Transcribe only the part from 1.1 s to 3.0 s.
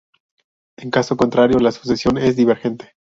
contrario, la sucesión es divergente.